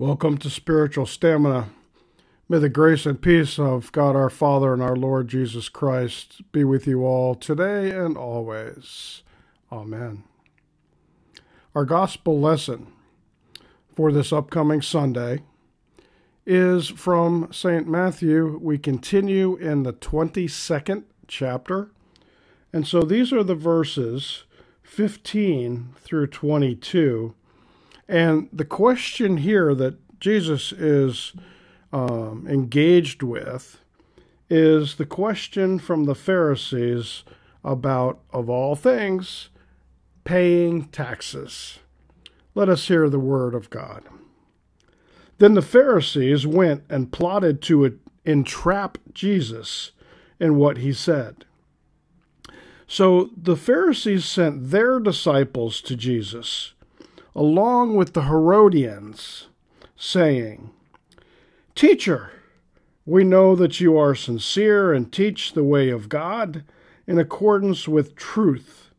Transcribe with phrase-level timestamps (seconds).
[0.00, 1.68] Welcome to Spiritual Stamina.
[2.48, 6.64] May the grace and peace of God our Father and our Lord Jesus Christ be
[6.64, 9.22] with you all today and always.
[9.70, 10.24] Amen.
[11.74, 12.86] Our gospel lesson
[13.94, 15.42] for this upcoming Sunday
[16.46, 17.86] is from St.
[17.86, 18.58] Matthew.
[18.58, 21.90] We continue in the 22nd chapter.
[22.72, 24.44] And so these are the verses
[24.82, 27.34] 15 through 22
[28.10, 31.32] and the question here that Jesus is
[31.92, 33.78] um, engaged with
[34.50, 37.22] is the question from the Pharisees
[37.62, 39.50] about, of all things,
[40.24, 41.78] paying taxes.
[42.56, 44.02] Let us hear the word of God.
[45.38, 49.92] Then the Pharisees went and plotted to entrap Jesus
[50.40, 51.44] in what he said.
[52.88, 56.74] So the Pharisees sent their disciples to Jesus
[57.34, 59.48] along with the Herodians,
[59.96, 60.70] saying,
[61.74, 62.32] Teacher,
[63.06, 66.64] we know that you are sincere and teach the way of God
[67.06, 68.90] in accordance with truth,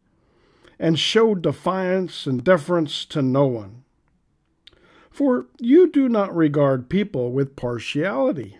[0.80, 3.83] and show defiance and deference to no one.
[5.09, 8.58] For you do not regard people with partiality.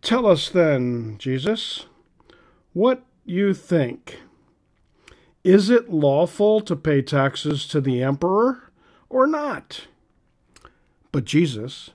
[0.00, 1.86] Tell us then, Jesus,
[2.72, 4.18] what you think.
[5.44, 8.70] Is it lawful to pay taxes to the emperor
[9.08, 9.88] or not?
[11.10, 11.90] But Jesus,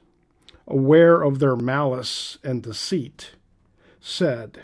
[0.67, 3.31] aware of their malice and deceit,
[4.02, 4.64] said,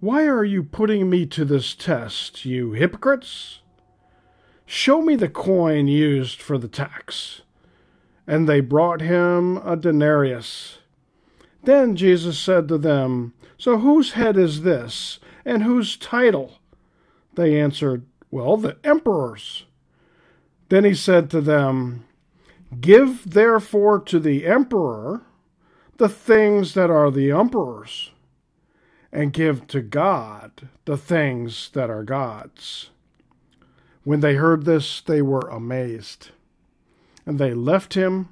[0.00, 3.60] Why are you putting me to this test, you hypocrites?
[4.66, 7.42] Show me the coin used for the tax.
[8.26, 10.78] And they brought him a denarius.
[11.62, 16.58] Then Jesus said to them, So whose head is this, and whose title?
[17.36, 19.64] They answered, Well, the emperor's.
[20.68, 22.04] Then he said to them,
[22.80, 25.22] Give therefore to the emperor
[25.96, 28.10] the things that are the emperor's,
[29.12, 32.90] and give to God the things that are God's.
[34.02, 36.30] When they heard this, they were amazed,
[37.24, 38.28] and they left him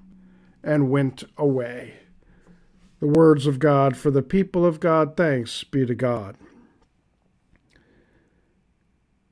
[0.65, 1.95] and went away.
[3.01, 6.37] The words of God for the people of God, thanks be to God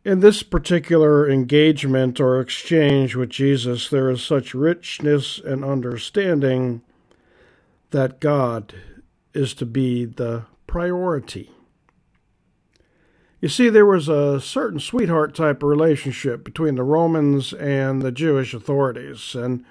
[0.05, 6.83] in this particular engagement or exchange with Jesus, there is such richness and understanding
[7.91, 8.75] that God
[9.35, 11.51] is to be the priority.
[13.41, 18.13] You see, there was a certain sweetheart type of relationship between the Romans and the
[18.13, 19.65] Jewish authorities, and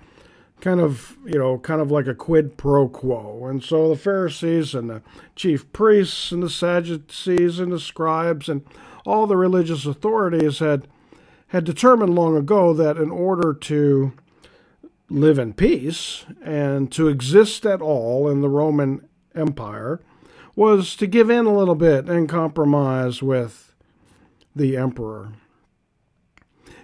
[0.60, 3.46] kind of, you know, kind of like a quid pro quo.
[3.46, 5.02] And so the Pharisees and the
[5.36, 8.64] chief priests and the Sadducees and the scribes and
[9.10, 10.88] all the religious authorities had
[11.48, 14.14] had determined long ago that in order to
[15.10, 20.00] live in peace and to exist at all in the Roman Empire
[20.56, 23.74] was to give in a little bit and compromise with
[24.56, 25.34] the emperor.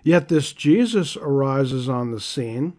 [0.02, 2.74] Yet this Jesus arises on the scene,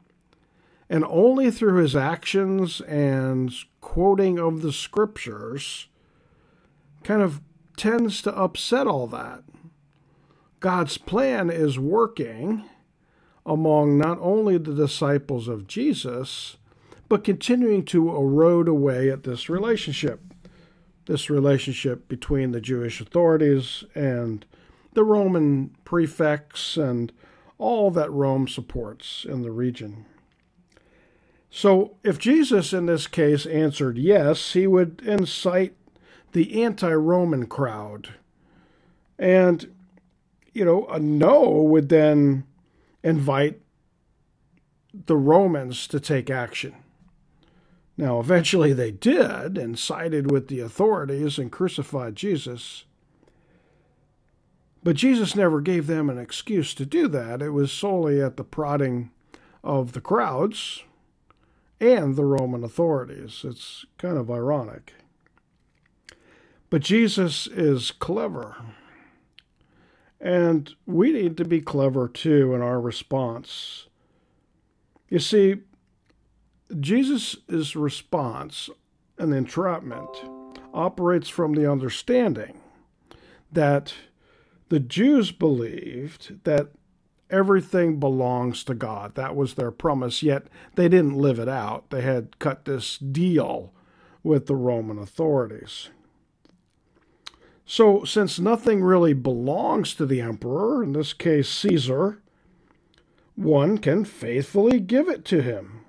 [0.91, 5.87] and only through his actions and quoting of the scriptures
[7.05, 7.41] kind of
[7.77, 9.43] tends to upset all that.
[10.61, 12.65] God's plan is working
[13.45, 16.57] among not only the disciples of Jesus,
[17.09, 20.21] but continuing to erode away at this relationship.
[21.07, 24.45] This relationship between the Jewish authorities and
[24.95, 27.13] the Roman prefects and
[27.59, 30.05] all that Rome supports in the region.
[31.49, 35.75] So, if Jesus in this case answered yes, he would incite
[36.37, 38.11] the anti Roman crowd.
[39.19, 39.73] And,
[40.53, 42.45] you know, a no would then
[43.03, 43.63] invite
[45.07, 46.75] the Romans to take action.
[47.97, 52.85] Now, eventually they did and sided with the authorities and crucified Jesus.
[54.83, 57.41] But Jesus never gave them an excuse to do that.
[57.41, 59.11] It was solely at the prodding
[59.65, 60.83] of the crowds
[61.81, 63.41] and the Roman authorities.
[63.43, 64.93] It's kind of ironic.
[66.77, 68.55] But Jesus is clever.
[70.21, 73.87] And we need to be clever too in our response.
[75.09, 75.63] You see,
[76.79, 78.69] Jesus' response
[79.17, 80.11] and entrapment
[80.75, 82.61] operates from the understanding
[83.51, 83.95] that
[84.69, 86.73] the Jews believed that
[87.31, 89.15] everything belongs to God.
[89.15, 91.89] That was their promise, yet they didn't live it out.
[91.89, 93.73] They had cut this deal
[94.23, 95.89] with the Roman authorities.
[97.69, 102.23] So, since nothing really belongs to the emperor, in this case Caesar,
[103.35, 105.81] one can faithfully give it to him.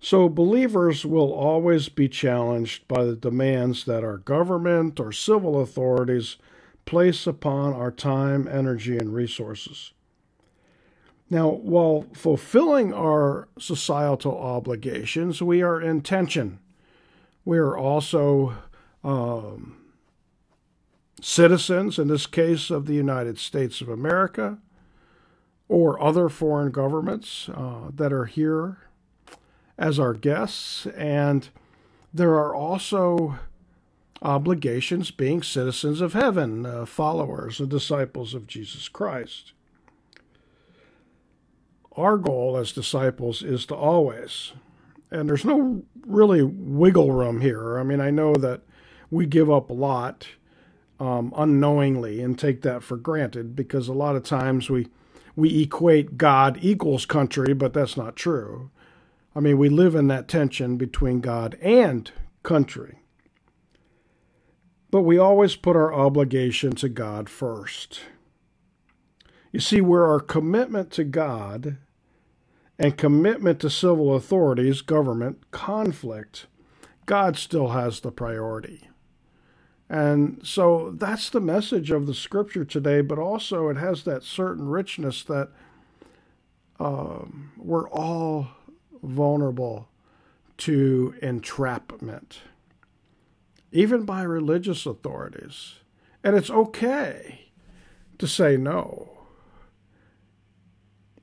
[0.00, 6.36] So, believers will always be challenged by the demands that our government or civil authorities
[6.84, 9.92] place upon our time, energy, and resources.
[11.30, 16.58] Now, while fulfilling our societal obligations, we are in tension.
[17.44, 18.54] We are also
[19.06, 19.76] um,
[21.22, 24.58] citizens, in this case of the United States of America,
[25.68, 28.78] or other foreign governments uh, that are here
[29.78, 30.86] as our guests.
[30.86, 31.48] And
[32.12, 33.38] there are also
[34.22, 39.52] obligations being citizens of heaven, uh, followers and disciples of Jesus Christ.
[41.96, 44.52] Our goal as disciples is to always,
[45.10, 47.78] and there's no really wiggle room here.
[47.78, 48.62] I mean, I know that
[49.10, 50.28] we give up a lot
[51.00, 54.88] um, unknowingly and take that for granted because a lot of times we
[55.36, 58.70] we equate God equals country, but that's not true.
[59.34, 62.10] I mean, we live in that tension between God and
[62.42, 63.00] country.
[64.90, 68.00] But we always put our obligation to God first.
[69.52, 71.76] You see, where our commitment to God
[72.78, 76.46] and commitment to civil authorities, government, conflict,
[77.04, 78.88] God still has the priority.
[79.88, 84.68] And so that's the message of the scripture today, but also it has that certain
[84.68, 85.50] richness that
[86.80, 88.48] um, we're all
[89.02, 89.88] vulnerable
[90.58, 92.40] to entrapment,
[93.70, 95.76] even by religious authorities.
[96.24, 97.50] And it's okay
[98.18, 99.10] to say no.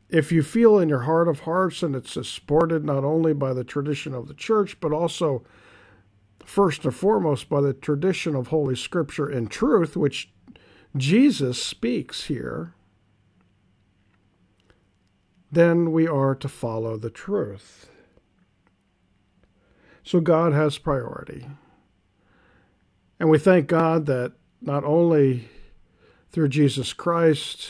[0.10, 3.64] If you feel in your heart of hearts, and it's supported not only by the
[3.64, 5.44] tradition of the church, but also
[6.46, 10.32] first and foremost by the tradition of Holy Scripture and truth, which
[10.96, 12.74] Jesus speaks here,
[15.52, 17.90] then we are to follow the truth.
[20.04, 21.48] So God has priority.
[23.20, 25.50] And we thank God that not only
[26.32, 27.70] through Jesus Christ,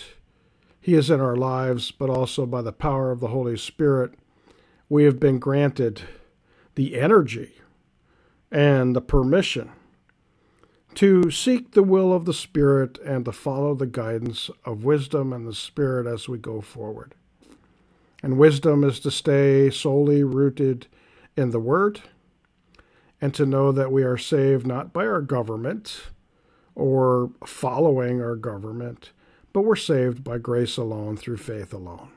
[0.80, 4.14] He is in our lives, but also by the power of the Holy Spirit,
[4.90, 6.02] we have been granted
[6.76, 7.54] the energy
[8.54, 9.72] and the permission
[10.94, 15.48] to seek the will of the Spirit and to follow the guidance of wisdom and
[15.48, 17.16] the Spirit as we go forward.
[18.22, 20.86] And wisdom is to stay solely rooted
[21.36, 22.02] in the Word
[23.20, 26.04] and to know that we are saved not by our government
[26.76, 29.12] or following our government,
[29.52, 32.10] but we're saved by grace alone through faith alone.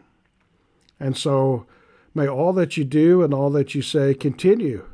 [1.01, 1.67] And so
[2.15, 4.85] may all that you do and all that you say continue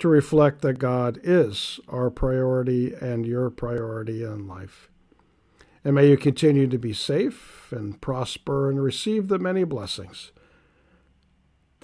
[0.00, 4.88] to reflect that God is our priority and your priority in life.
[5.84, 10.32] And may you continue to be safe and prosper and receive the many blessings.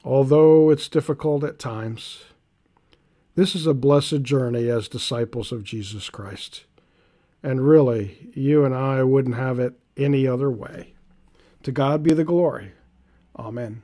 [0.05, 2.25] Although it's difficult at times,
[3.35, 6.65] this is a blessed journey as disciples of Jesus Christ.
[7.43, 10.95] And really, you and I wouldn't have it any other way.
[11.63, 12.73] To God be the glory.
[13.39, 13.83] Amen.